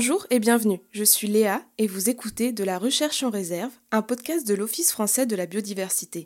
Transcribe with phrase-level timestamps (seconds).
[0.00, 4.00] Bonjour et bienvenue, je suis Léa et vous écoutez De la recherche en réserve, un
[4.00, 6.24] podcast de l'Office français de la biodiversité.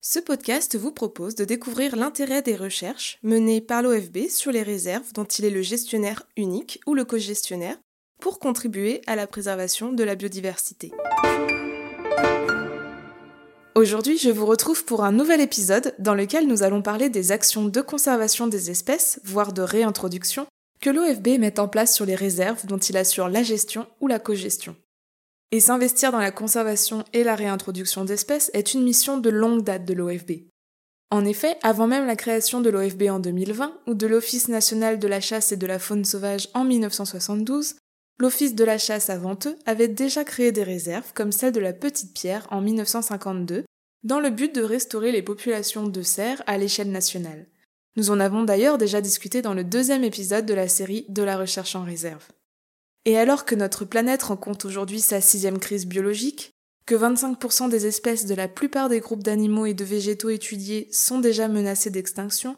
[0.00, 5.12] Ce podcast vous propose de découvrir l'intérêt des recherches menées par l'OFB sur les réserves
[5.12, 7.76] dont il est le gestionnaire unique ou le co-gestionnaire
[8.20, 10.92] pour contribuer à la préservation de la biodiversité.
[13.74, 17.64] Aujourd'hui, je vous retrouve pour un nouvel épisode dans lequel nous allons parler des actions
[17.64, 20.46] de conservation des espèces, voire de réintroduction,
[20.80, 24.18] que l'OFB met en place sur les réserves dont il assure la gestion ou la
[24.18, 24.76] cogestion.
[25.52, 29.84] Et s'investir dans la conservation et la réintroduction d'espèces est une mission de longue date
[29.84, 30.32] de l'OFB.
[31.10, 35.08] En effet, avant même la création de l'OFB en 2020 ou de l'Office national de
[35.08, 37.74] la chasse et de la faune sauvage en 1972,
[38.20, 41.72] l'Office de la chasse avant eux avait déjà créé des réserves comme celle de la
[41.72, 43.64] Petite Pierre en 1952,
[44.04, 47.46] dans le but de restaurer les populations de cerfs à l'échelle nationale.
[47.96, 51.36] Nous en avons d'ailleurs déjà discuté dans le deuxième épisode de la série De la
[51.36, 52.24] recherche en réserve.
[53.04, 56.52] Et alors que notre planète rencontre aujourd'hui sa sixième crise biologique,
[56.86, 61.18] que 25% des espèces de la plupart des groupes d'animaux et de végétaux étudiés sont
[61.18, 62.56] déjà menacées d'extinction,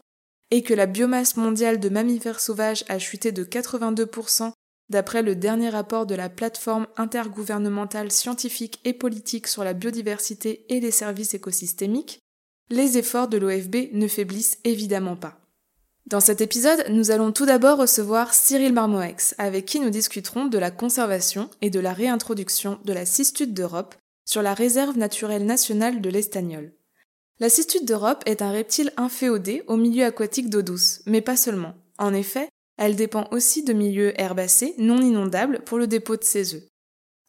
[0.51, 4.51] et que la biomasse mondiale de mammifères sauvages a chuté de 82%
[4.89, 10.79] D'après le dernier rapport de la plateforme intergouvernementale scientifique et politique sur la biodiversité et
[10.79, 12.19] les services écosystémiques,
[12.69, 15.39] les efforts de l'OFB ne faiblissent évidemment pas.
[16.05, 20.57] Dans cet épisode, nous allons tout d'abord recevoir Cyril Marmoex, avec qui nous discuterons de
[20.57, 26.01] la conservation et de la réintroduction de la cistude d'Europe sur la réserve naturelle nationale
[26.01, 26.73] de l'Estagnol.
[27.39, 31.73] La cistude d'Europe est un reptile inféodé au milieu aquatique d'eau douce, mais pas seulement.
[31.97, 36.55] En effet, elle dépend aussi de milieux herbacés non inondables pour le dépôt de ses
[36.55, 36.63] œufs.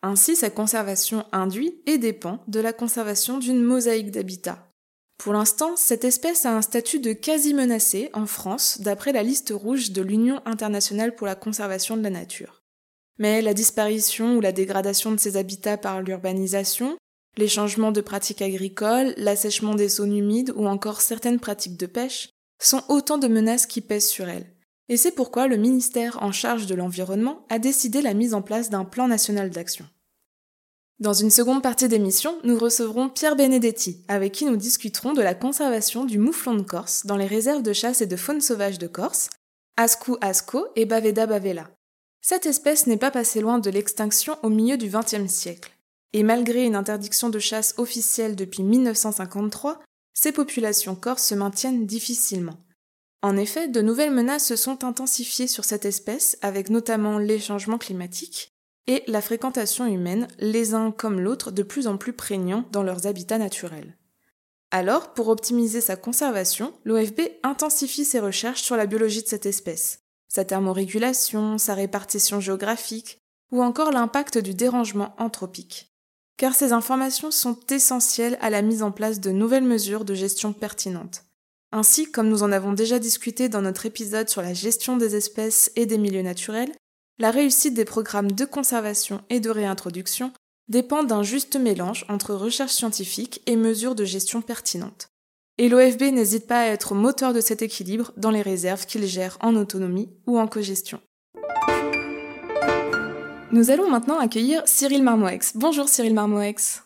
[0.03, 4.64] Ainsi, sa conservation induit et dépend de la conservation d'une mosaïque d'habitats.
[5.19, 9.53] Pour l'instant, cette espèce a un statut de quasi menacée en France d'après la liste
[9.55, 12.63] rouge de l'Union internationale pour la conservation de la nature.
[13.19, 16.97] Mais la disparition ou la dégradation de ses habitats par l'urbanisation,
[17.37, 22.31] les changements de pratiques agricoles, l'assèchement des zones humides ou encore certaines pratiques de pêche
[22.61, 24.47] sont autant de menaces qui pèsent sur elle.
[24.89, 28.71] Et c'est pourquoi le ministère en charge de l'environnement a décidé la mise en place
[28.71, 29.87] d'un plan national d'action.
[31.05, 35.35] Dans une seconde partie d'émission, nous recevrons Pierre Benedetti, avec qui nous discuterons de la
[35.35, 38.87] conservation du mouflon de Corse dans les réserves de chasse et de faune sauvage de
[38.87, 39.29] Corse,
[39.77, 41.69] Ascou asco et Baveda bavela.
[42.23, 45.73] Cette espèce n'est pas passée loin de l'extinction au milieu du XXe siècle.
[46.15, 49.83] Et malgré une interdiction de chasse officielle depuis 1953,
[50.15, 52.57] ces populations corses se maintiennent difficilement.
[53.21, 57.77] En effet, de nouvelles menaces se sont intensifiées sur cette espèce, avec notamment les changements
[57.77, 58.54] climatiques
[58.87, 63.07] et la fréquentation humaine, les uns comme l'autre de plus en plus prégnants dans leurs
[63.07, 63.97] habitats naturels.
[64.71, 70.01] Alors, pour optimiser sa conservation, l'OFB intensifie ses recherches sur la biologie de cette espèce,
[70.29, 73.21] sa thermorégulation, sa répartition géographique,
[73.53, 75.95] ou encore l'impact du dérangement anthropique.
[76.37, 80.53] Car ces informations sont essentielles à la mise en place de nouvelles mesures de gestion
[80.53, 81.23] pertinentes.
[81.71, 85.71] Ainsi, comme nous en avons déjà discuté dans notre épisode sur la gestion des espèces
[85.77, 86.73] et des milieux naturels,
[87.19, 90.33] la réussite des programmes de conservation et de réintroduction
[90.69, 95.09] dépend d'un juste mélange entre recherche scientifique et mesures de gestion pertinentes.
[95.59, 99.39] Et l'OFB n'hésite pas à être moteur de cet équilibre dans les réserves qu'il gère
[99.41, 101.01] en autonomie ou en cogestion.
[103.53, 105.53] Nous allons maintenant accueillir Cyril Marmoex.
[105.55, 106.83] Bonjour Cyril Marmoex.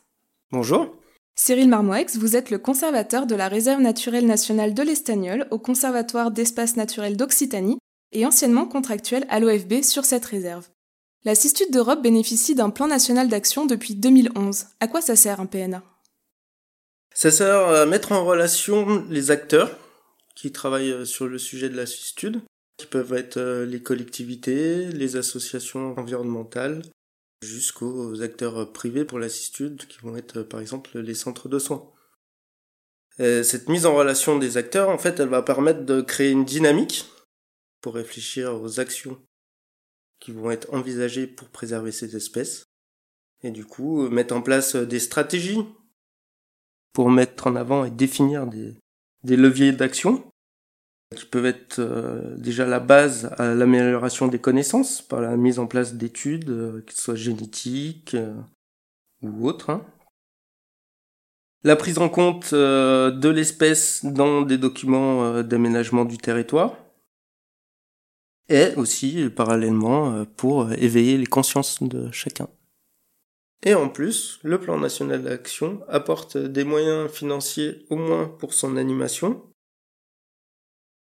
[0.53, 0.95] Bonjour.
[1.34, 6.31] Cyril Marmoex, vous êtes le conservateur de la réserve naturelle nationale de l'Estagnol au Conservatoire
[6.31, 7.78] d'espace naturel d'Occitanie
[8.13, 10.67] et anciennement contractuel à l'OFB sur cette réserve.
[11.25, 14.67] La Cistude d'Europe bénéficie d'un plan national d'action depuis 2011.
[14.81, 15.83] À quoi ça sert un PNA
[17.15, 19.77] Ça sert à mettre en relation les acteurs
[20.37, 22.41] qui travaillent sur le sujet de la cistude,
[22.77, 26.83] qui peuvent être euh, les collectivités, les associations environnementales,
[27.43, 31.91] jusqu'aux acteurs privés pour l'assistude, qui vont être par exemple les centres de soins.
[33.19, 37.07] cette mise en relation des acteurs, en fait, elle va permettre de créer une dynamique
[37.80, 39.21] pour réfléchir aux actions
[40.21, 42.65] qui vont être envisagées pour préserver ces espèces,
[43.42, 45.65] et du coup mettre en place des stratégies
[46.92, 50.25] pour mettre en avant et définir des, leviers d'action
[51.15, 55.66] qui peuvent être euh, déjà la base à l'amélioration des connaissances par la mise en
[55.66, 58.34] place d'études, euh, qu'elles soient génétiques euh,
[59.22, 59.71] ou autres.
[59.71, 59.86] Hein.
[61.63, 66.77] La prise en compte de l'espèce dans des documents d'aménagement du territoire.
[68.48, 72.48] Et aussi, parallèlement, pour éveiller les consciences de chacun.
[73.65, 78.77] Et en plus, le plan national d'action apporte des moyens financiers au moins pour son
[78.77, 79.42] animation,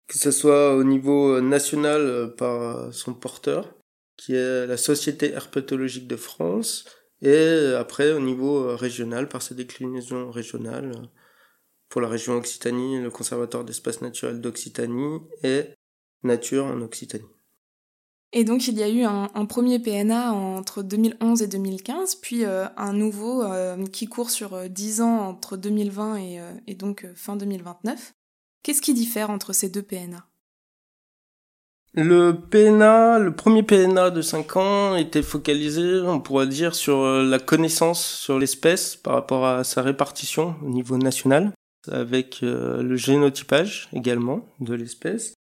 [0.07, 3.73] que ce soit au niveau national euh, par son porteur,
[4.15, 6.85] qui est la Société herpétologique de France,
[7.21, 10.91] et après au niveau régional par ses déclinaisons régionales
[11.89, 15.63] pour la région Occitanie, le Conservatoire d'espace naturel d'Occitanie et
[16.25, 17.23] Nature en Occitanie.
[18.37, 22.65] Et donc il y a eu un, premier PNA entre 2011 et 2015, puis euh,
[22.75, 27.37] un nouveau euh, qui court sur 10 euh, ans entre 2020 et, et donc fin
[27.37, 28.13] 2029.
[28.61, 30.27] Qu'est-ce qui diffère entre ces deux PNA
[31.97, 37.39] le PNA, le premier PNA de 5 ans était focalisé, on pourrait dire, sur la
[37.39, 41.53] connaissance sur l'espèce par rapport à sa répartition au niveau national,
[41.89, 45.35] avec le génotypage également de l'espèce.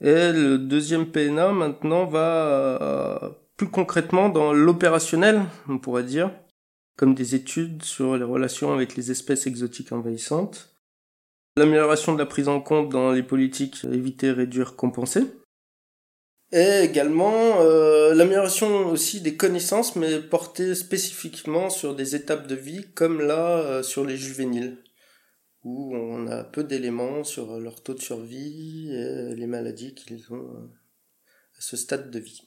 [0.00, 6.30] Et le deuxième PNA maintenant va euh, plus concrètement dans l'opérationnel, on pourrait dire,
[6.96, 10.74] comme des études sur les relations avec les espèces exotiques envahissantes,
[11.56, 15.22] l'amélioration de la prise en compte dans les politiques éviter, réduire, compenser,
[16.52, 22.86] et également euh, l'amélioration aussi des connaissances, mais portée spécifiquement sur des étapes de vie,
[22.94, 24.83] comme là euh, sur les juvéniles
[25.64, 30.36] où on a peu d'éléments sur leur taux de survie et les maladies qu'ils ont
[30.36, 30.70] euh,
[31.58, 32.42] à ce stade de vie.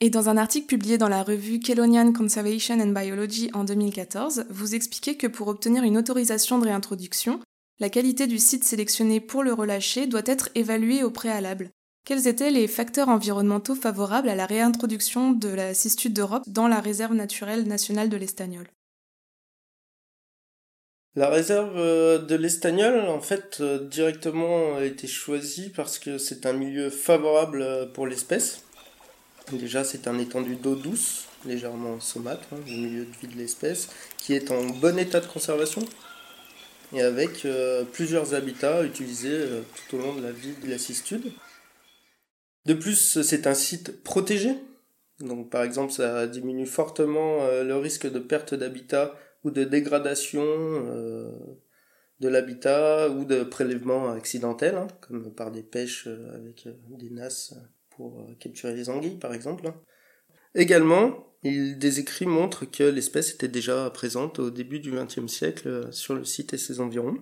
[0.00, 4.74] Et dans un article publié dans la revue Kellonian Conservation and Biology en 2014, vous
[4.74, 7.40] expliquez que pour obtenir une autorisation de réintroduction,
[7.78, 11.70] la qualité du site sélectionné pour le relâcher doit être évaluée au préalable.
[12.04, 16.80] Quels étaient les facteurs environnementaux favorables à la réintroduction de la cistude d'Europe dans la
[16.80, 18.66] réserve naturelle nationale de l'Estagnol
[21.16, 26.44] la réserve euh, de l'Estagnol, en fait, euh, directement a été choisie parce que c'est
[26.44, 28.64] un milieu favorable euh, pour l'espèce.
[29.52, 33.90] Déjà, c'est un étendu d'eau douce, légèrement saumâtre, hein, du milieu de vie de l'espèce,
[34.16, 35.82] qui est en bon état de conservation
[36.92, 37.44] et avec
[37.92, 39.44] plusieurs habitats utilisés
[39.74, 41.32] tout au long de la vie de la cistude.
[42.66, 44.54] De plus, c'est un site protégé,
[45.18, 51.30] donc par exemple, ça diminue fortement le risque de perte d'habitat ou de dégradation euh,
[52.20, 57.10] de l'habitat ou de prélèvement accidentel, hein, comme par des pêches euh, avec euh, des
[57.10, 57.54] nasses
[57.90, 59.72] pour capturer les anguilles par exemple.
[60.56, 65.92] Également, il, des écrits montrent que l'espèce était déjà présente au début du XXe siècle
[65.92, 67.18] sur le site et ses environs.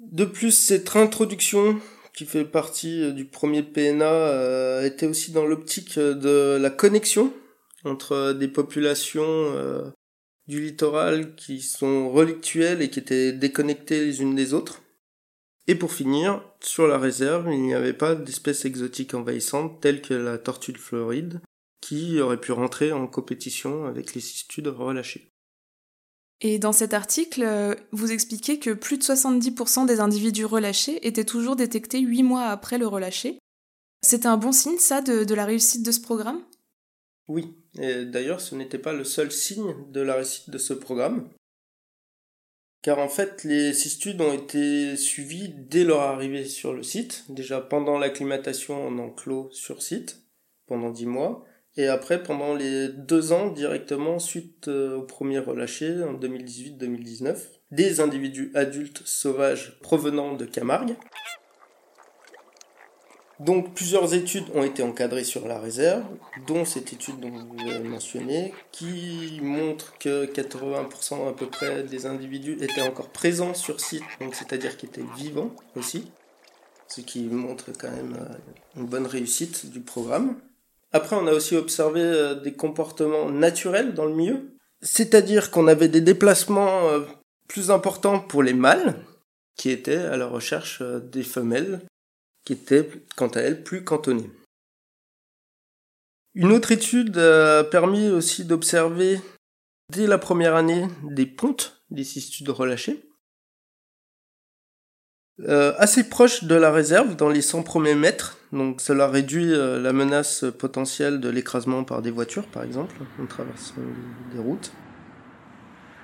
[0.00, 1.78] De plus, cette introduction
[2.14, 7.32] qui fait partie du premier PNA était aussi dans l'optique de la connexion
[7.84, 9.90] entre des populations euh,
[10.46, 14.82] du littoral qui sont relictuelles et qui étaient déconnectées les unes des autres.
[15.66, 20.12] Et pour finir, sur la réserve, il n'y avait pas d'espèces exotiques envahissantes telles que
[20.12, 21.40] la tortue de Floride,
[21.80, 25.30] qui aurait pu rentrer en compétition avec les cistudes relâchées.
[26.42, 31.56] Et dans cet article, vous expliquez que plus de 70% des individus relâchés étaient toujours
[31.56, 33.38] détectés 8 mois après le relâché.
[34.02, 36.42] C'est un bon signe, ça, de la réussite de ce programme?
[37.28, 41.28] Oui, et d'ailleurs, ce n'était pas le seul signe de la réussite de ce programme.
[42.82, 47.62] Car en fait, les cistudes ont été suivis dès leur arrivée sur le site, déjà
[47.62, 50.20] pendant l'acclimatation en enclos sur site,
[50.66, 56.02] pendant dix mois, et après pendant les deux ans directement suite euh, au premier relâché
[56.02, 57.36] en 2018-2019,
[57.70, 60.96] des individus adultes sauvages provenant de Camargue,
[63.40, 66.04] donc plusieurs études ont été encadrées sur la réserve,
[66.46, 72.06] dont cette étude dont vous avez mentionné, qui montre que 80% à peu près des
[72.06, 76.12] individus étaient encore présents sur site, donc c'est-à-dire qu'ils étaient vivants aussi,
[76.86, 78.34] ce qui montre quand même euh,
[78.76, 80.36] une bonne réussite du programme.
[80.92, 85.88] Après, on a aussi observé euh, des comportements naturels dans le milieu, c'est-à-dire qu'on avait
[85.88, 87.00] des déplacements euh,
[87.48, 88.94] plus importants pour les mâles,
[89.56, 91.80] qui étaient à la recherche des femelles
[92.44, 94.30] qui était quant à elle plus cantonnée.
[96.34, 99.20] Une autre étude a permis aussi d'observer
[99.90, 103.08] dès la première année des pontes des cistudes relâchées,
[105.40, 109.80] euh, assez proches de la réserve dans les 100 premiers mètres, donc cela réduit euh,
[109.80, 113.74] la menace potentielle de l'écrasement par des voitures par exemple en traversant
[114.32, 114.70] des routes.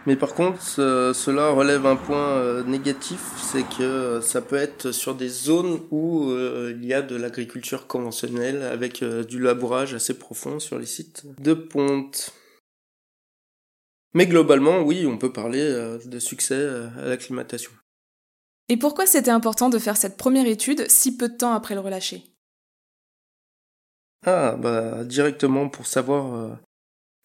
[0.07, 4.93] Mais par contre, cela relève un point euh, négatif, c'est que euh, ça peut être
[4.93, 10.19] sur des zones où euh, il y a de l'agriculture conventionnelle avec du labourage assez
[10.19, 12.33] profond sur les sites de ponte.
[14.15, 15.63] Mais globalement, oui, on peut parler
[16.05, 17.71] de succès à l'acclimatation.
[18.69, 21.81] Et pourquoi c'était important de faire cette première étude si peu de temps après le
[21.81, 22.25] relâcher?
[24.27, 26.59] Ah, bah directement pour savoir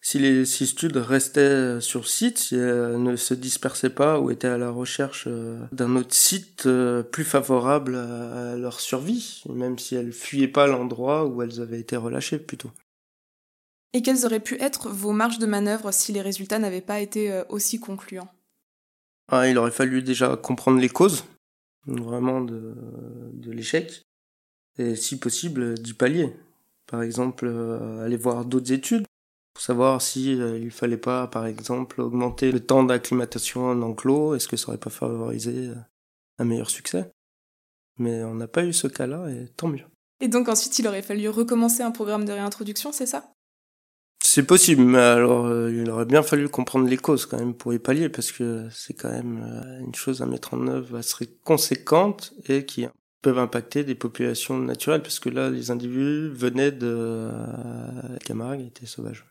[0.06, 4.56] si les cistudes restaient sur site, si elles ne se dispersaient pas ou étaient à
[4.56, 10.12] la recherche euh, d'un autre site euh, plus favorable à leur survie, même si elles
[10.12, 12.70] fuyaient pas l'endroit où elles avaient été relâchées plutôt.
[13.94, 17.32] Et quelles auraient pu être vos marges de manœuvre si les résultats n'avaient pas été
[17.32, 18.30] euh, aussi concluants?
[19.26, 21.24] Ah, Il aurait fallu déjà comprendre les causes,
[21.84, 22.76] vraiment de,
[23.32, 24.02] de l'échec,
[24.78, 26.32] et si possible d'y pallier.
[26.86, 27.48] Par exemple,
[28.04, 29.04] aller voir d'autres études
[29.56, 34.34] pour savoir si euh, il fallait pas, par exemple, augmenter le temps d'acclimatation en enclos,
[34.34, 35.74] est-ce que ça aurait pas favorisé euh,
[36.38, 37.10] un meilleur succès?
[37.98, 39.86] Mais on n'a pas eu ce cas-là et tant mieux.
[40.20, 43.32] Et donc ensuite, il aurait fallu recommencer un programme de réintroduction, c'est ça?
[44.22, 47.72] C'est possible, mais alors euh, il aurait bien fallu comprendre les causes quand même pour
[47.72, 49.38] y pallier, parce que c'est quand même
[49.80, 52.86] une chose à mettre en œuvre assez conséquente et qui
[53.22, 57.30] peuvent impacter des populations naturelles, parce que là, les individus venaient de
[58.22, 59.24] Camargue et étaient sauvages.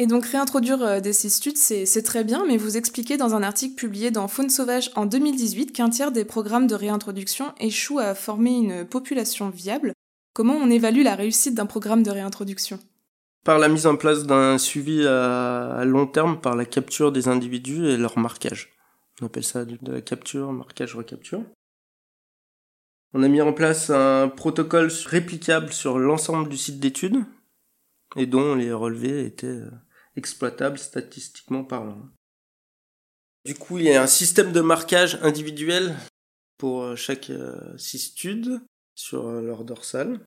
[0.00, 3.74] Et donc réintroduire euh, des cistudes, c'est très bien, mais vous expliquez dans un article
[3.74, 8.56] publié dans Faune sauvage en 2018 qu'un tiers des programmes de réintroduction échouent à former
[8.56, 9.92] une population viable.
[10.32, 12.78] Comment on évalue la réussite d'un programme de réintroduction?
[13.44, 17.86] Par la mise en place d'un suivi à long terme par la capture des individus
[17.86, 18.72] et leur marquage.
[19.20, 21.42] On appelle ça de la capture, marquage, recapture.
[23.12, 27.22] On a mis en place un protocole réplicable sur l'ensemble du site d'étude
[28.16, 29.60] et dont les relevés étaient
[30.20, 32.08] euh, exploitables statistiquement parlant.
[33.44, 35.96] Du coup, il y a un système de marquage individuel
[36.58, 38.60] pour euh, chaque euh, cistude
[38.94, 40.20] sur leur dorsale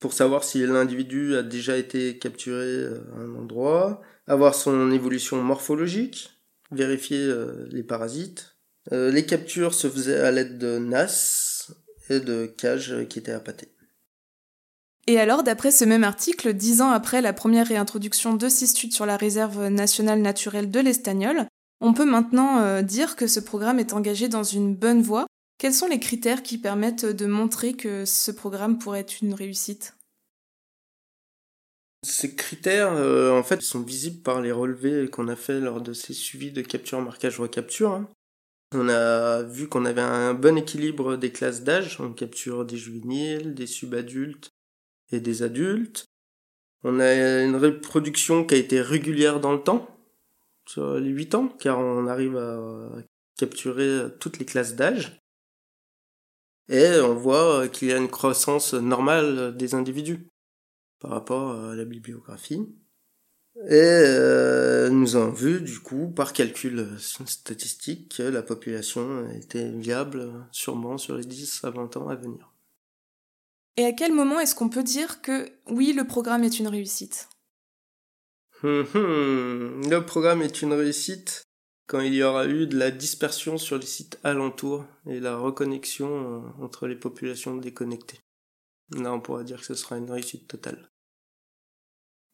[0.00, 6.38] pour savoir si l'individu a déjà été capturé à un endroit, avoir son évolution morphologique,
[6.70, 7.34] vérifier
[7.70, 8.56] les parasites.
[8.90, 11.72] Les captures se faisaient à l'aide de NAS
[12.10, 13.75] et de cages qui étaient appâtées.
[15.08, 19.06] Et alors, d'après ce même article, dix ans après la première réintroduction de cistudes sur
[19.06, 21.46] la réserve nationale naturelle de l'Estagnol,
[21.80, 25.26] on peut maintenant euh, dire que ce programme est engagé dans une bonne voie.
[25.58, 29.94] Quels sont les critères qui permettent de montrer que ce programme pourrait être une réussite?
[32.02, 35.92] Ces critères, euh, en fait, sont visibles par les relevés qu'on a fait lors de
[35.92, 37.92] ces suivis de capture, marquage, recapture.
[37.92, 38.08] Hein.
[38.74, 41.98] On a vu qu'on avait un bon équilibre des classes d'âge.
[42.00, 44.50] On capture des juvéniles, des subadultes,
[45.10, 46.06] et des adultes.
[46.82, 49.88] On a une reproduction qui a été régulière dans le temps,
[50.66, 52.90] sur les 8 ans, car on arrive à
[53.36, 55.20] capturer toutes les classes d'âge.
[56.68, 60.28] Et on voit qu'il y a une croissance normale des individus
[60.98, 62.66] par rapport à la bibliographie.
[63.64, 70.30] Et euh, nous avons vu, du coup, par calcul statistique, que la population était viable
[70.52, 72.52] sûrement sur les 10 à 20 ans à venir.
[73.76, 77.28] Et à quel moment est-ce qu'on peut dire que oui, le programme est une réussite?
[78.62, 79.82] Hum, hum.
[79.90, 81.42] Le programme est une réussite
[81.86, 86.08] quand il y aura eu de la dispersion sur les sites alentours et la reconnexion
[86.08, 88.20] euh, entre les populations déconnectées.
[88.96, 90.88] Là, on pourra dire que ce sera une réussite totale.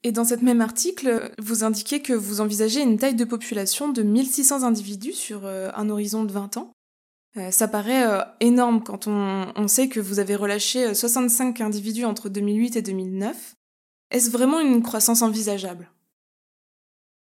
[0.04, 4.02] Et dans cet même article, vous indiquez que vous envisagez une taille de population de
[4.02, 6.72] 1600 individus sur euh, un horizon de 20 ans.
[7.38, 12.04] Euh, ça paraît euh, énorme quand on, sait que vous avez relâché 65 euh, individus
[12.04, 13.54] entre 2008 et 2009.
[14.10, 15.90] Est-ce vraiment une croissance envisageable?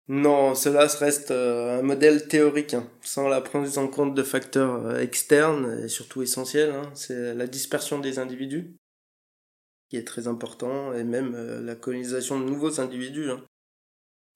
[0.08, 5.84] Non, cela reste un modèle théorique, hein, sans la prise en compte de facteurs externes
[5.84, 6.72] et surtout essentiels.
[6.72, 6.92] Hein.
[6.96, 8.76] c'est la dispersion des individus
[9.90, 13.46] qui est très important et même la colonisation de nouveaux individus, hein.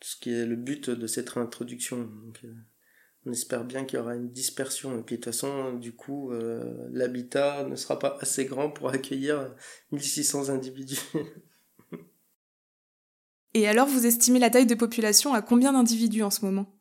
[0.01, 2.10] ce qui est le but de cette réintroduction.
[3.25, 5.00] On espère bien qu'il y aura une dispersion.
[5.00, 8.89] Et puis de toute façon, du coup, euh, l'habitat ne sera pas assez grand pour
[8.89, 9.55] accueillir
[9.91, 11.00] 1600 individus.
[13.55, 16.77] Et alors, vous estimez la taille de population à combien d'individus en ce moment?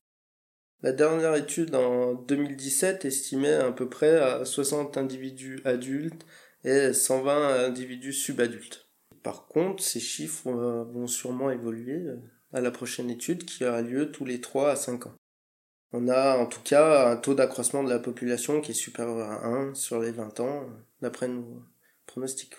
[0.83, 6.27] La dernière étude en 2017 estimait à peu près à 60 individus adultes
[6.65, 8.91] et 120 individus subadultes.
[9.23, 12.17] Par contre, ces chiffres euh, vont sûrement évoluer euh,
[12.53, 15.15] à la prochaine étude qui aura lieu tous les 3 à 5 ans
[15.97, 19.47] on a en tout cas un taux d'accroissement de la population qui est supérieur à
[19.47, 20.67] 1 sur les 20 ans,
[21.01, 21.63] d'après nos
[22.05, 22.57] pronostics.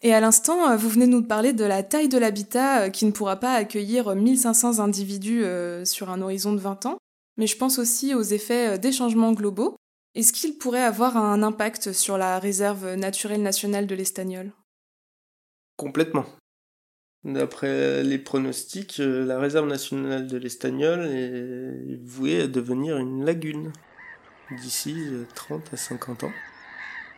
[0.00, 2.88] Et à l'instant, euh, vous venez de nous parler de la taille de l'habitat euh,
[2.90, 6.98] qui ne pourra pas accueillir 1500 individus euh, sur un horizon de 20 ans,
[7.36, 9.76] mais je pense aussi aux effets des changements globaux.
[10.16, 14.50] Est-ce qu'il pourrait avoir un impact sur la réserve naturelle nationale de l'Estagnol
[15.76, 16.26] Complètement.
[17.24, 23.72] D'après les pronostics, euh, la réserve nationale de l'Estagnol est vouée à devenir une lagune
[24.50, 24.96] d'ici
[25.36, 26.32] 30 euh, à 50 ans,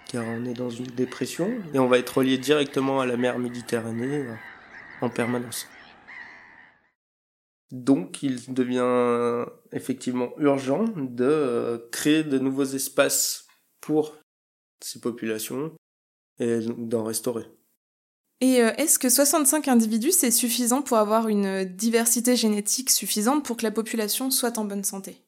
[0.07, 3.39] car on est dans une dépression et on va être relié directement à la mer
[3.39, 4.35] Méditerranée euh,
[5.01, 5.67] en permanence.
[7.71, 13.47] Donc il devient effectivement urgent de créer de nouveaux espaces
[13.81, 14.19] pour
[14.81, 15.73] ces populations
[16.39, 17.47] et d'en restaurer.
[18.41, 23.57] Et euh, est-ce que 65 individus, c'est suffisant pour avoir une diversité génétique suffisante pour
[23.57, 25.25] que la population soit en bonne santé?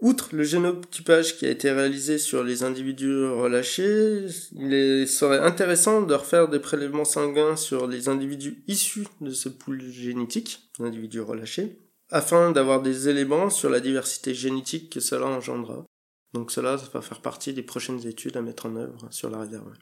[0.00, 6.14] Outre le génotypage qui a été réalisé sur les individus relâchés, il serait intéressant de
[6.14, 11.78] refaire des prélèvements sanguins sur les individus issus de ce pool génétique, individus relâchés,
[12.10, 15.86] afin d'avoir des éléments sur la diversité génétique que cela engendra.
[16.34, 19.72] Donc cela, va faire partie des prochaines études à mettre en œuvre sur la réserve.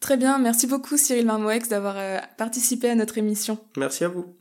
[0.00, 3.58] Très bien, merci beaucoup Cyril Marmoex d'avoir euh, participé à notre émission.
[3.76, 4.34] Merci à vous.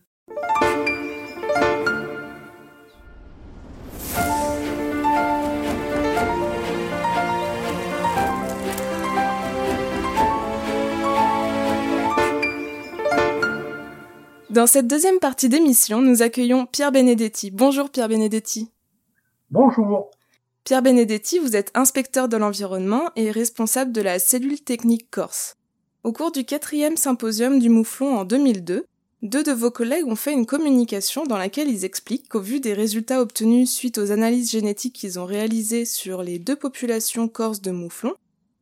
[14.50, 17.52] Dans cette deuxième partie d'émission, nous accueillons Pierre Benedetti.
[17.52, 18.72] Bonjour Pierre Benedetti.
[19.52, 20.10] Bonjour.
[20.64, 25.56] Pierre Benedetti, vous êtes inspecteur de l'environnement et responsable de la cellule technique Corse.
[26.04, 28.86] Au cours du quatrième symposium du Mouflon en 2002,
[29.22, 32.74] deux de vos collègues ont fait une communication dans laquelle ils expliquent qu'au vu des
[32.74, 37.72] résultats obtenus suite aux analyses génétiques qu'ils ont réalisées sur les deux populations corses de
[37.72, 38.16] mouflons,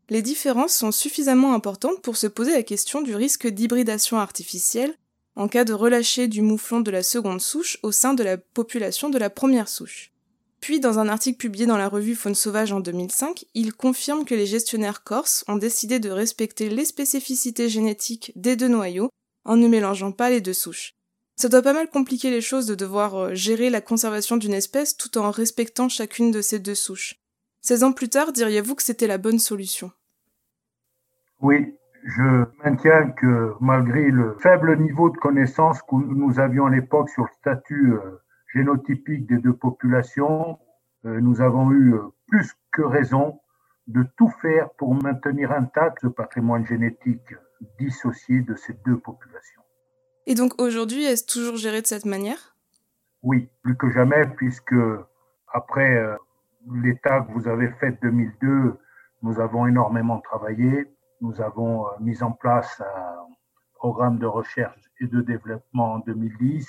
[0.10, 4.96] les différences sont suffisamment importantes pour se poser la question du risque d'hybridation artificielle
[5.36, 9.10] en cas de relâcher du mouflon de la seconde souche au sein de la population
[9.10, 10.12] de la première souche.
[10.62, 14.36] Puis, dans un article publié dans la revue Faune Sauvage en 2005, il confirme que
[14.36, 19.10] les gestionnaires corses ont décidé de respecter les spécificités génétiques des deux noyaux
[19.46, 20.94] en ne mélangeant pas les deux souches.
[21.36, 24.98] Ça doit pas mal compliquer les choses de devoir euh, gérer la conservation d'une espèce
[24.98, 27.16] tout en respectant chacune de ces deux souches.
[27.62, 29.92] 16 ans plus tard, diriez-vous que c'était la bonne solution?
[31.40, 37.10] Oui, je maintiens que malgré le faible niveau de connaissance que nous avions à l'époque
[37.10, 38.20] sur le statut euh,
[38.54, 40.60] génotypique des deux populations,
[41.06, 43.40] euh, nous avons eu euh, plus que raison
[43.88, 47.36] de tout faire pour maintenir intact ce patrimoine génétique
[47.80, 49.62] dissocié de ces deux populations.
[50.26, 52.56] Et donc aujourd'hui, est-ce toujours géré de cette manière?
[53.24, 54.76] Oui, plus que jamais, puisque
[55.54, 56.06] après
[56.84, 58.78] l'état que vous avez fait 2002,
[59.24, 60.86] nous avons énormément travaillé.
[61.22, 63.28] Nous avons euh, mis en place un
[63.76, 66.68] programme de recherche et de développement en 2010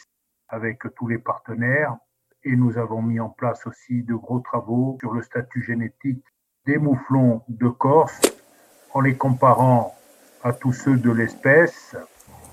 [0.48, 1.96] avec tous les partenaires
[2.44, 6.24] et nous avons mis en place aussi de gros travaux sur le statut génétique
[6.66, 8.20] des mouflons de Corse
[8.94, 9.94] en les comparant
[10.42, 11.96] à tous ceux de l'espèce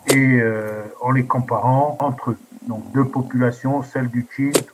[0.07, 2.37] et euh, en les comparant entre eux.
[2.67, 4.65] Donc deux populations, celle du Chint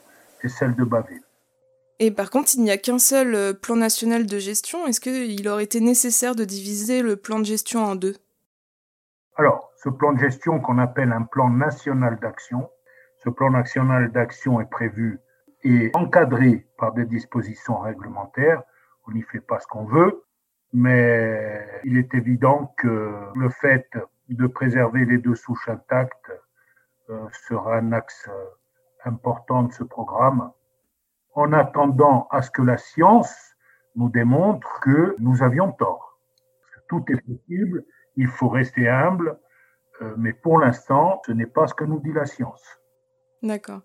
[0.44, 1.22] et celle de Baville.
[2.00, 4.88] Et par contre, il n'y a qu'un seul euh, plan national de gestion.
[4.88, 8.16] Est-ce qu'il aurait été nécessaire de diviser le plan de gestion en deux?
[9.36, 12.70] Alors, ce plan de gestion qu'on appelle un plan national d'action,
[13.24, 15.20] ce plan national d'action est prévu
[15.64, 18.64] et encadré par des dispositions réglementaires.
[19.08, 20.24] On n'y fait pas ce qu'on veut,
[20.74, 23.88] mais il est évident que le fait
[24.30, 26.32] de préserver les deux souches intactes
[27.10, 28.46] euh, sera un axe euh,
[29.06, 30.52] important de ce programme
[31.34, 33.56] en attendant à ce que la science
[33.96, 36.18] nous démontre que nous avions tort.
[36.88, 39.38] Tout est possible, il faut rester humble,
[40.02, 42.81] euh, mais pour l'instant, ce n'est pas ce que nous dit la science.
[43.44, 43.82] D'accord.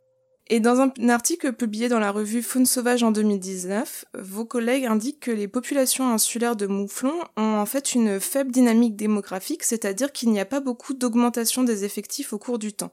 [0.48, 5.20] Et dans un article publié dans la revue Faune sauvage en 2019, vos collègues indiquent
[5.20, 10.30] que les populations insulaires de mouflons ont en fait une faible dynamique démographique, c'est-à-dire qu'il
[10.30, 12.92] n'y a pas beaucoup d'augmentation des effectifs au cours du temps.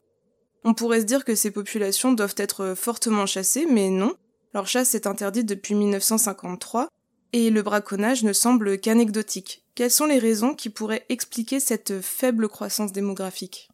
[0.63, 4.15] On pourrait se dire que ces populations doivent être fortement chassées, mais non.
[4.55, 6.87] Leur chasse est interdite depuis 1953
[7.33, 9.63] et le braconnage ne semble qu'anecdotique.
[9.75, 13.69] Quelles sont les raisons qui pourraient expliquer cette faible croissance démographique?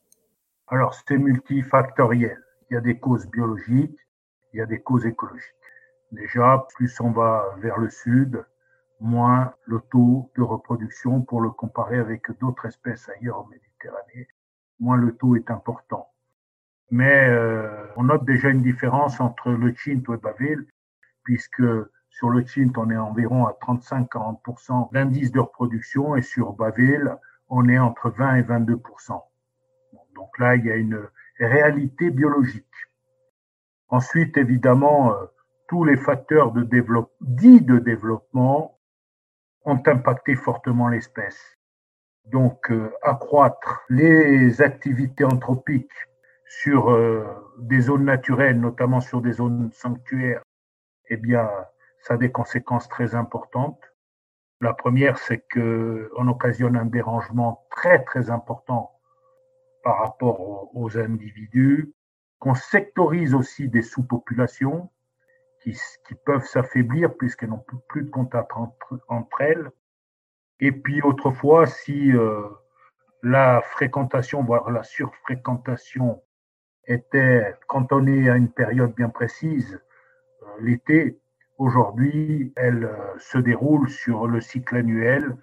[0.67, 2.37] Alors, c'est multifactoriel.
[2.69, 3.99] Il y a des causes biologiques,
[4.53, 5.53] il y a des causes écologiques.
[6.11, 8.43] Déjà, plus on va vers le sud,
[8.99, 14.27] moins le taux de reproduction, pour le comparer avec d'autres espèces ailleurs en Méditerranée,
[14.79, 16.09] moins le taux est important
[16.91, 20.65] mais euh, on note déjà une différence entre le Chint et Baville,
[21.23, 21.63] puisque
[22.09, 27.15] sur le Chint, on est environ à 35-40% d'indice de reproduction et sur Baville,
[27.49, 29.21] on est entre 20 et 22%.
[30.15, 30.99] Donc là, il y a une
[31.39, 32.65] réalité biologique.
[33.89, 35.25] Ensuite, évidemment, euh,
[35.67, 38.79] tous les facteurs dits de développement
[39.65, 41.57] ont impacté fortement l'espèce.
[42.25, 45.91] Donc, euh, accroître les activités anthropiques
[46.45, 47.25] sur euh,
[47.57, 50.41] des zones naturelles, notamment sur des zones sanctuaires,
[51.09, 51.49] eh bien,
[52.01, 53.81] ça a des conséquences très importantes.
[54.61, 58.98] La première, c'est que on occasionne un dérangement très très important
[59.83, 61.93] par rapport aux, individus.
[62.39, 64.89] qu'on sectorise aussi des sous-populations
[65.61, 68.51] qui, qui, peuvent s'affaiblir puisqu'elles n'ont plus de contact
[69.07, 69.69] entre, elles.
[70.59, 72.47] Et puis autrefois, si euh,
[73.23, 76.21] la fréquentation, voire la surfréquentation
[76.85, 79.79] était cantonnée à une période bien précise,
[80.43, 81.19] euh, l'été,
[81.57, 85.35] aujourd'hui, elle euh, se déroule sur le cycle annuel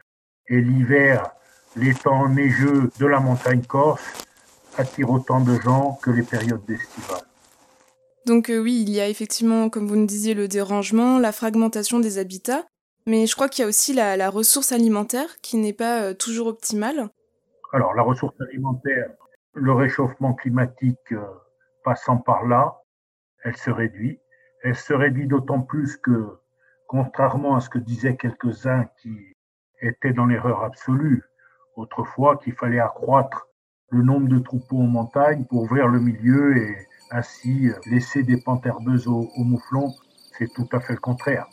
[0.48, 1.30] et l'hiver,
[1.76, 4.25] les temps neigeux de la montagne corse
[4.78, 7.24] attire autant de gens que les périodes estivales.
[8.26, 12.00] Donc euh, oui, il y a effectivement, comme vous nous disiez, le dérangement, la fragmentation
[12.00, 12.64] des habitats,
[13.06, 16.14] mais je crois qu'il y a aussi la, la, ressource alimentaire qui n'est pas euh,
[16.14, 17.08] toujours optimale.
[17.72, 19.10] Alors la ressource alimentaire,
[19.54, 21.24] le réchauffement climatique euh,
[21.84, 22.80] passant par là,
[23.44, 24.18] elle se réduit.
[24.64, 26.26] Elle se réduit d'autant plus que,
[26.88, 29.36] contrairement à ce que disaient quelques-uns qui
[29.80, 31.22] étaient dans l'erreur absolue,
[31.76, 33.46] autrefois qu'il fallait accroître
[33.90, 36.76] le nombre de troupeaux en montagne pour ouvrir le milieu et
[37.10, 39.92] ainsi laisser des pentes herbeuses aux, mouflons,
[40.36, 41.46] c'est tout à fait le contraire.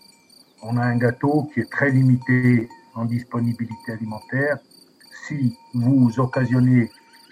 [0.63, 4.57] On a un gâteau qui est très limité en disponibilité alimentaire.
[5.27, 6.89] Si vous occasionnez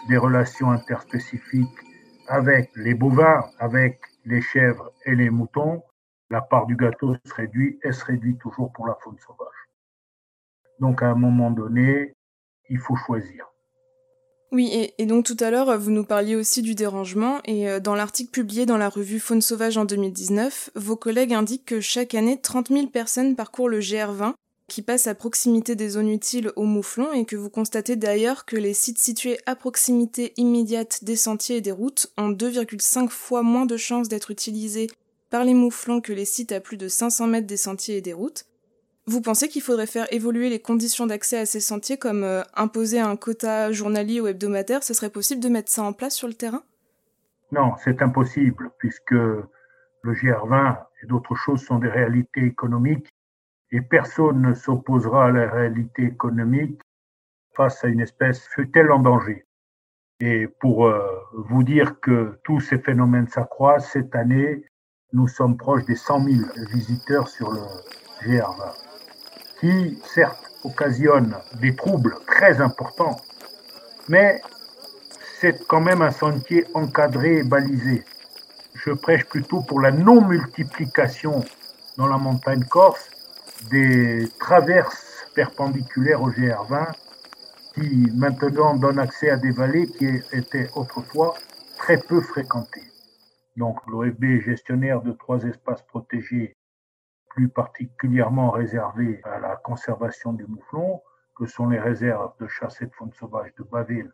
[0.08, 1.68] des relations interspécifiques
[2.28, 5.82] avec les bovins, avec les chèvres et les moutons,
[6.30, 9.48] la part du gâteau se réduit et se réduit toujours pour la faune sauvage.
[10.80, 12.14] Donc à un moment donné,
[12.70, 13.51] il faut choisir.
[14.52, 17.96] Oui, et, donc tout à l'heure, vous nous parliez aussi du dérangement, et euh, dans
[17.96, 22.38] l'article publié dans la revue Faune Sauvage en 2019, vos collègues indiquent que chaque année,
[22.38, 24.34] 30 000 personnes parcourent le GR20,
[24.68, 28.58] qui passe à proximité des zones utiles aux mouflons, et que vous constatez d'ailleurs que
[28.58, 33.66] les sites situés à proximité immédiate des sentiers et des routes ont 2,5 fois moins
[33.66, 34.88] de chances d'être utilisés
[35.30, 38.12] par les mouflons que les sites à plus de 500 mètres des sentiers et des
[38.12, 38.44] routes.
[39.08, 43.00] Vous pensez qu'il faudrait faire évoluer les conditions d'accès à ces sentiers comme euh, imposer
[43.00, 46.36] un quota journalier ou hebdomadaire Ce serait possible de mettre ça en place sur le
[46.36, 46.62] terrain?
[47.52, 49.44] Non, c'est impossible puisque le
[50.06, 53.10] GR20 et d'autres choses sont des réalités économiques
[53.72, 56.80] et personne ne s'opposera à la réalité économique
[57.56, 59.46] face à une espèce fut-elle en danger.
[60.20, 61.02] Et pour euh,
[61.34, 64.64] vous dire que tous ces phénomènes s'accroissent, cette année,
[65.12, 66.38] nous sommes proches des 100 000
[66.72, 67.60] visiteurs sur le
[68.24, 68.81] GR20
[69.62, 73.18] qui, certes, occasionne des troubles très importants,
[74.10, 74.42] mais
[75.40, 78.04] c'est quand même un sentier encadré et balisé.
[78.74, 81.46] Je prêche plutôt pour la non-multiplication
[81.98, 83.10] dans la montagne corse
[83.70, 86.94] des traverses perpendiculaires au GR20
[87.76, 91.36] qui maintenant donnent accès à des vallées qui étaient autrefois
[91.78, 92.92] très peu fréquentées.
[93.56, 96.56] Donc l'OFB est gestionnaire de trois espaces protégés
[97.30, 101.02] plus particulièrement réservées à la conservation du mouflon,
[101.36, 104.12] que sont les réserves de chasse de faune sauvage de Baville,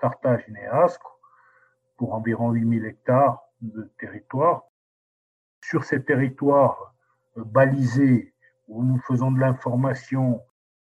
[0.00, 1.02] Tartage et Ascq,
[1.96, 4.62] pour environ 8000 hectares de territoire.
[5.60, 6.94] Sur ces territoires
[7.36, 8.34] euh, balisés,
[8.68, 10.42] où nous faisons de l'information,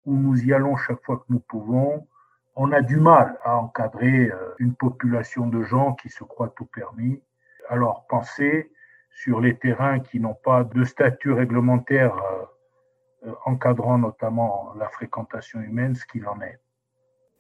[0.05, 2.07] où nous y allons chaque fois que nous pouvons,
[2.55, 6.65] on a du mal à encadrer euh, une population de gens qui se croient tout
[6.65, 7.21] permis.
[7.69, 8.71] Alors pensez
[9.09, 12.45] sur les terrains qui n'ont pas de statut réglementaire euh,
[13.45, 16.59] encadrant notamment la fréquentation humaine, ce qu'il en est.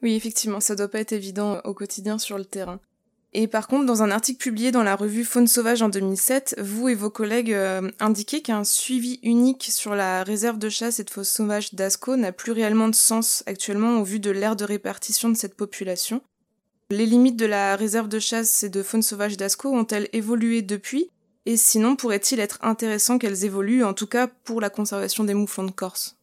[0.01, 2.79] Oui, effectivement, ça doit pas être évident au quotidien sur le terrain.
[3.37, 6.87] Et par contre, dans un article publié dans la revue Faune Sauvage en 2007, vous
[6.87, 11.09] et vos collègues euh, indiquez qu'un suivi unique sur la réserve de chasse et de
[11.09, 15.27] faune sauvage d'Asco n'a plus réellement de sens actuellement au vu de l'ère de répartition
[15.27, 16.21] de cette population.
[16.91, 21.09] Les limites de la réserve de chasse et de faune sauvage d'Asco ont-elles évolué depuis?
[21.45, 25.65] Et sinon, pourrait-il être intéressant qu'elles évoluent, en tout cas pour la conservation des mouflons
[25.65, 26.17] de Corse?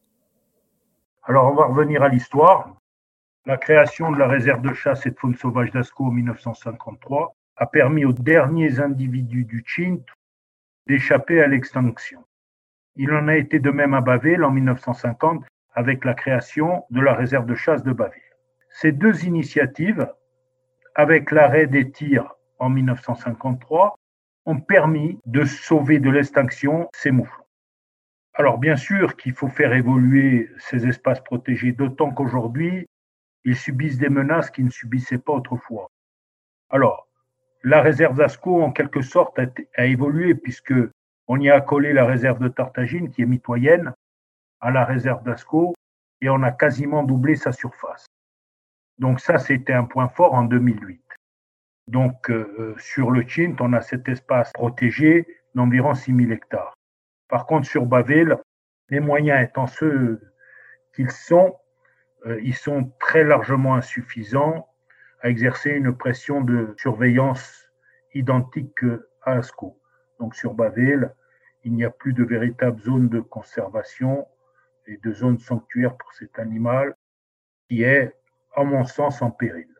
[1.22, 2.74] Alors, on va revenir à l'histoire.
[3.46, 7.66] La création de la réserve de chasse et de faune sauvage d'Asco en 1953 a
[7.66, 10.04] permis aux derniers individus du Chint
[10.88, 12.24] d'échapper à l'extinction.
[12.96, 17.14] Il en a été de même à Baville en 1950 avec la création de la
[17.14, 18.20] réserve de chasse de Baville.
[18.70, 20.12] Ces deux initiatives,
[20.94, 23.94] avec l'arrêt des tirs en 1953,
[24.46, 27.44] ont permis de sauver de l'extinction ces mouflons.
[28.35, 32.87] Alors bien sûr qu'il faut faire évoluer ces espaces protégés, d'autant qu'aujourd'hui,
[33.44, 35.88] ils subissent des menaces qu'ils ne subissaient pas autrefois.
[36.70, 37.07] Alors,
[37.64, 40.74] la réserve d'Asco, en quelque sorte, a, évolué puisque
[41.28, 43.92] on y a collé la réserve de Tartagine, qui est mitoyenne,
[44.61, 45.74] à la réserve d'Asco,
[46.20, 48.07] et on a quasiment doublé sa surface.
[48.98, 51.00] Donc ça, c'était un point fort en 2008.
[51.88, 56.74] Donc, euh, euh, sur le Chint, on a cet espace protégé d'environ 6000 hectares.
[57.28, 58.36] Par contre, sur Baville,
[58.88, 60.20] les moyens étant ceux
[60.94, 61.56] qu'ils sont,
[62.26, 64.68] euh, ils sont très largement insuffisants
[65.22, 67.68] à exercer une pression de surveillance
[68.14, 69.80] identique qu'à Asco.
[70.18, 71.14] Donc sur Bavel,
[71.64, 74.26] il n'y a plus de véritable zone de conservation
[74.86, 76.94] et de zone sanctuaire pour cet animal
[77.68, 78.14] qui est,
[78.54, 79.71] à mon sens, en péril.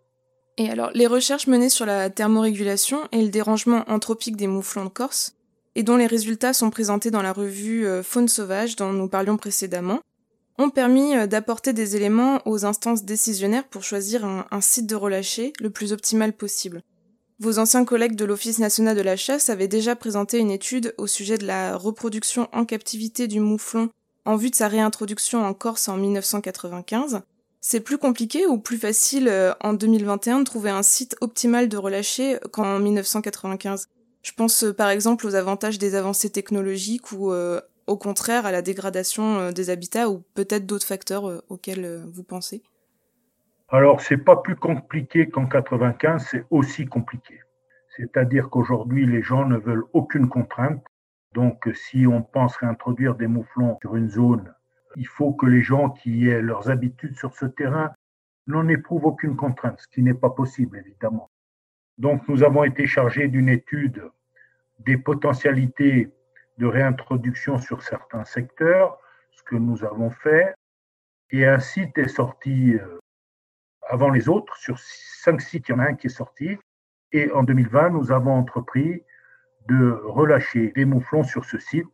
[0.58, 4.90] Et alors, les recherches menées sur la thermorégulation et le dérangement anthropique des mouflons de
[4.90, 5.34] Corse,
[5.74, 9.38] et dont les résultats sont présentés dans la revue euh, Faune sauvage dont nous parlions
[9.38, 10.00] précédemment,
[10.58, 15.52] ont permis euh, d'apporter des éléments aux instances décisionnaires pour choisir un, site de relâcher
[15.60, 16.82] le plus optimal possible.
[17.38, 21.06] Vos anciens collègues de l'Office national de la chasse avaient déjà présenté une étude au
[21.06, 23.88] sujet de la reproduction en captivité du mouflon
[24.24, 27.22] en vue de sa réintroduction en Corse en 1995,
[27.64, 31.77] c'est plus compliqué ou plus facile euh, en 2021 de trouver un site optimal de
[31.77, 33.88] relâcher qu'en 1995
[34.22, 38.53] Je pense euh, par exemple aux avantages des avancées technologiques ou euh, au contraire à
[38.53, 42.62] la dégradation des habitats ou peut-être d'autres facteurs auxquels vous pensez?
[43.68, 47.40] Alors c'est pas plus compliqué qu'en 95, c'est aussi compliqué.
[47.96, 50.81] C'est-à-dire qu'aujourd'hui les gens ne veulent aucune contrainte.
[51.35, 54.53] Donc si on pense réintroduire des mouflons sur une zone
[54.96, 57.92] il faut que les gens qui aient leurs habitudes sur ce terrain
[58.46, 61.31] n'en éprouvent aucune contrainte, ce qui n'est pas possible, évidemment.
[61.98, 64.02] Donc, nous avons été chargés d'une étude
[64.81, 66.11] des potentialités
[66.59, 68.98] de réintroduction sur certains secteurs,
[69.31, 70.55] ce que nous avons fait,
[71.31, 72.98] et un site est sorti euh,
[73.88, 74.57] avant les autres.
[74.57, 76.59] Sur cinq sites, il y en a un qui est sorti.
[77.12, 79.02] Et en 2020, nous avons entrepris
[79.68, 81.87] de relâcher des mouflons sur ce site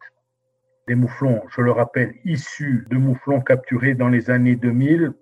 [0.88, 5.12] des mouflons, je le rappelle, issus de mouflons capturés dans les années 2000,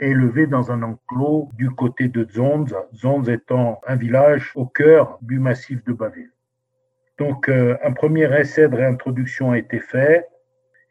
[0.00, 5.38] élevés dans un enclos du côté de Zonz, Zonz étant un village au cœur du
[5.38, 6.32] massif de Baville.
[7.18, 10.26] Donc, euh, un premier essai de réintroduction a été fait.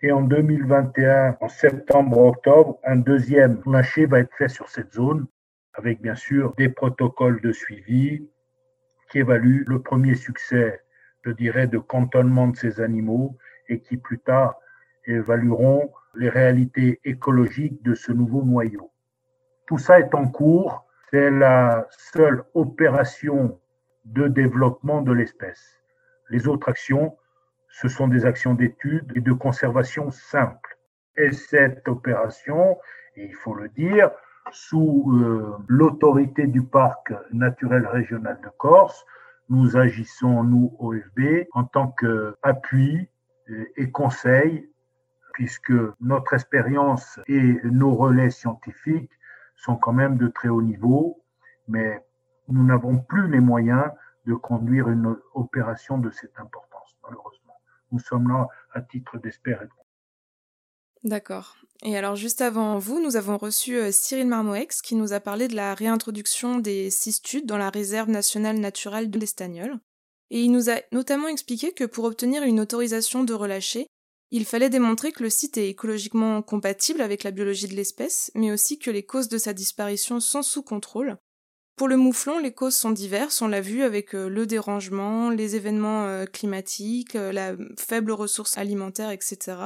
[0.01, 5.27] Et en 2021, en septembre-octobre, un deuxième lâcher va être fait sur cette zone,
[5.73, 8.25] avec bien sûr des protocoles de suivi
[9.11, 10.79] qui évaluent le premier succès,
[11.25, 13.37] je dirais, de cantonnement de ces animaux
[13.69, 14.55] et qui plus tard
[15.05, 18.91] évalueront les réalités écologiques de ce nouveau noyau.
[19.67, 20.85] Tout ça est en cours.
[21.11, 23.59] C'est la seule opération
[24.05, 25.79] de développement de l'espèce.
[26.29, 27.17] Les autres actions,
[27.69, 30.77] ce sont des actions d'étude et de conservation simples.
[31.15, 32.77] Et cette opération,
[33.15, 34.11] et il faut le dire,
[34.51, 39.05] sous euh, l'autorité du parc naturel régional de Corse,
[39.49, 43.09] nous agissons, nous, OFB, en tant qu'appui
[43.47, 44.69] et conseils,
[45.33, 49.11] puisque notre expérience et nos relais scientifiques
[49.55, 51.23] sont quand même de très haut niveau,
[51.67, 52.05] mais
[52.47, 53.89] nous n'avons plus les moyens
[54.25, 57.59] de conduire une opération de cette importance, malheureusement.
[57.91, 59.67] Nous sommes là à titre d'espérer.
[61.03, 61.57] D'accord.
[61.83, 65.49] Et alors, juste avant vous, nous avons reçu euh, Cyril Marmoex qui nous a parlé
[65.49, 69.79] de la réintroduction des cistudes dans la réserve nationale naturelle de l'Estagnol
[70.33, 73.85] et il nous a notamment expliqué que pour obtenir une autorisation de relâcher,
[74.31, 78.51] il fallait démontrer que le site est écologiquement compatible avec la biologie de l'espèce, mais
[78.51, 81.17] aussi que les causes de sa disparition sont sous contrôle.
[81.75, 85.55] Pour le mouflon, les causes sont diverses, on l'a vu avec euh, le dérangement, les
[85.55, 89.57] événements euh, climatiques, euh, la faible ressource alimentaire, etc.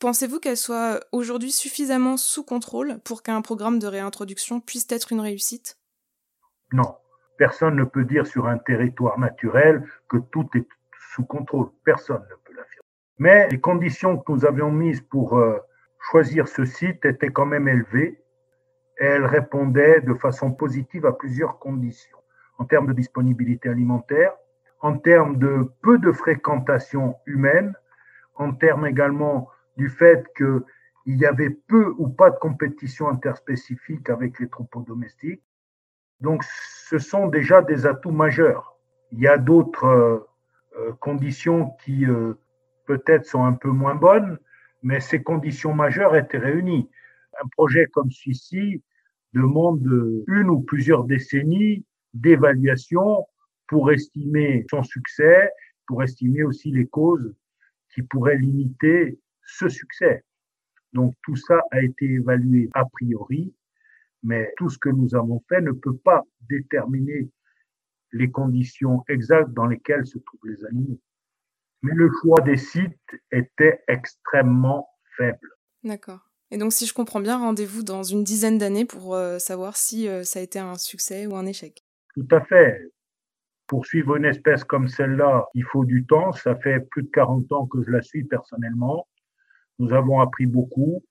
[0.00, 5.20] Pensez-vous qu'elle soit aujourd'hui suffisamment sous contrôle pour qu'un programme de réintroduction puisse être une
[5.20, 5.78] réussite?
[6.72, 6.96] Non,
[7.40, 10.68] Personne ne peut dire sur un territoire naturel que tout est
[11.12, 11.70] sous contrôle.
[11.84, 12.86] Personne ne peut l'affirmer.
[13.18, 15.58] Mais les conditions que nous avions mises pour euh,
[15.98, 18.20] choisir ce site étaient quand même élevées
[19.00, 22.18] elles répondaient de façon positive à plusieurs conditions.
[22.58, 24.32] En termes de disponibilité alimentaire,
[24.80, 27.74] en termes de peu de fréquentation humaine,
[28.34, 29.48] en termes également
[29.78, 30.62] du fait qu'il
[31.06, 35.42] y avait peu ou pas de compétition interspécifique avec les troupeaux domestiques,
[36.20, 38.76] donc, ce sont déjà des atouts majeurs.
[39.12, 40.18] Il y a d'autres euh,
[40.76, 42.34] euh, conditions qui euh,
[42.86, 44.38] peut-être sont un peu moins bonnes,
[44.82, 46.90] mais ces conditions majeures étaient réunies.
[47.42, 48.82] Un projet comme celui-ci
[49.32, 49.80] demande
[50.26, 53.26] une ou plusieurs décennies d'évaluation
[53.66, 55.50] pour estimer son succès,
[55.86, 57.34] pour estimer aussi les causes
[57.94, 60.24] qui pourraient limiter ce succès.
[60.92, 63.54] Donc tout ça a été évalué a priori
[64.22, 67.30] mais tout ce que nous avons fait ne peut pas déterminer
[68.12, 71.00] les conditions exactes dans lesquelles se trouvent les animaux.
[71.82, 72.98] Mais le choix des sites
[73.30, 75.48] était extrêmement faible.
[75.84, 76.30] D'accord.
[76.50, 80.08] Et donc, si je comprends bien, rendez-vous dans une dizaine d'années pour euh, savoir si
[80.08, 81.84] euh, ça a été un succès ou un échec.
[82.14, 82.90] Tout à fait.
[83.68, 86.32] Pour suivre une espèce comme celle-là, il faut du temps.
[86.32, 89.06] Ça fait plus de 40 ans que je la suis personnellement.
[89.78, 91.04] Nous avons appris beaucoup,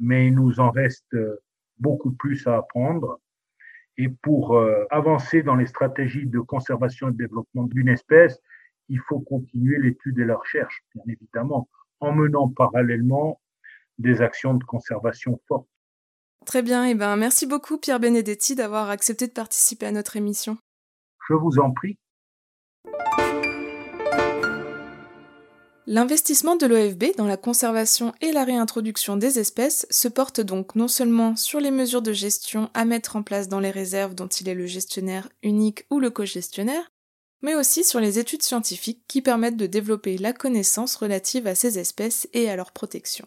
[0.00, 1.36] mais il nous en reste euh,
[1.80, 3.20] beaucoup plus à apprendre.
[3.96, 8.40] Et pour euh, avancer dans les stratégies de conservation et de développement d'une espèce,
[8.88, 11.68] il faut continuer l'étude et la recherche, bien évidemment,
[12.00, 13.40] en menant parallèlement
[13.98, 15.68] des actions de conservation fortes.
[16.46, 20.16] Très bien, et eh ben merci beaucoup Pierre Benedetti d'avoir accepté de participer à notre
[20.16, 20.56] émission.
[21.28, 21.98] Je vous en prie.
[25.90, 30.86] L'investissement de l'OFB dans la conservation et la réintroduction des espèces se porte donc non
[30.86, 34.50] seulement sur les mesures de gestion à mettre en place dans les réserves dont il
[34.50, 36.92] est le gestionnaire unique ou le co-gestionnaire,
[37.40, 41.78] mais aussi sur les études scientifiques qui permettent de développer la connaissance relative à ces
[41.78, 43.24] espèces et à leur protection.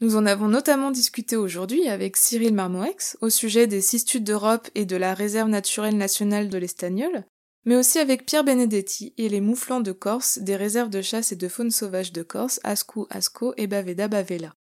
[0.00, 4.84] Nous en avons notamment discuté aujourd'hui avec Cyril Marmoex au sujet des cistudes d'Europe et
[4.84, 7.24] de la réserve naturelle nationale de l'Estagnol,
[7.68, 11.36] mais aussi avec Pierre Benedetti et les mouflants de Corse des réserves de chasse et
[11.36, 14.54] de faune sauvage de Corse, Ascou Asco et Baveda Bavela.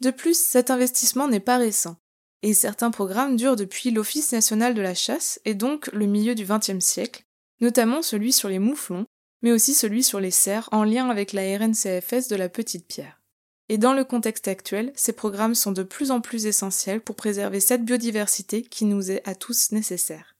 [0.00, 1.96] De plus, cet investissement n'est pas récent,
[2.42, 6.44] et certains programmes durent depuis l'Office national de la chasse et donc le milieu du
[6.44, 7.24] XXe siècle,
[7.62, 9.06] notamment celui sur les mouflons,
[9.40, 13.22] mais aussi celui sur les cerfs en lien avec la RNCFS de la Petite Pierre.
[13.70, 17.60] Et dans le contexte actuel, ces programmes sont de plus en plus essentiels pour préserver
[17.60, 20.35] cette biodiversité qui nous est à tous nécessaire.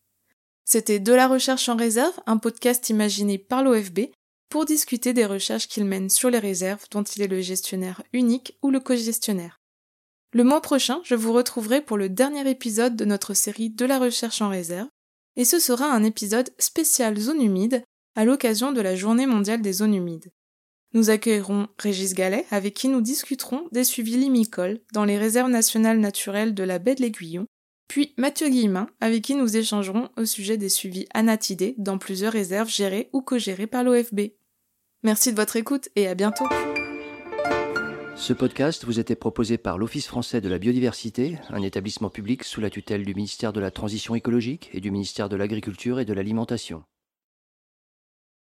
[0.68, 4.10] C'était De la recherche en réserve, un podcast imaginé par l'OFB
[4.48, 8.58] pour discuter des recherches qu'il mène sur les réserves dont il est le gestionnaire unique
[8.62, 9.60] ou le co-gestionnaire.
[10.32, 14.00] Le mois prochain, je vous retrouverai pour le dernier épisode de notre série De la
[14.00, 14.88] recherche en réserve,
[15.36, 17.84] et ce sera un épisode spécial zone humide
[18.16, 20.32] à l'occasion de la journée mondiale des zones humides.
[20.94, 26.00] Nous accueillerons Régis Gallet avec qui nous discuterons des suivis limicoles dans les réserves nationales
[26.00, 27.46] naturelles de la baie de l'Aiguillon
[27.88, 32.68] puis Mathieu Guillemin, avec qui nous échangerons au sujet des suivis anatidés dans plusieurs réserves
[32.68, 34.32] gérées ou co-gérées par l'OFB.
[35.02, 36.46] Merci de votre écoute et à bientôt.
[38.16, 42.62] Ce podcast vous était proposé par l'Office français de la biodiversité, un établissement public sous
[42.62, 46.14] la tutelle du ministère de la Transition écologique et du ministère de l'Agriculture et de
[46.14, 46.82] l'Alimentation.